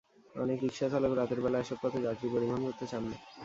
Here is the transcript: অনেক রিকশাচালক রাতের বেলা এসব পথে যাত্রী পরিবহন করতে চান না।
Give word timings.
অনেক 0.35 0.57
রিকশাচালক 0.61 1.11
রাতের 1.13 1.39
বেলা 1.43 1.57
এসব 1.59 1.77
পথে 1.81 1.99
যাত্রী 2.05 2.27
পরিবহন 2.33 2.61
করতে 2.67 2.85
চান 2.91 3.03
না। 3.09 3.17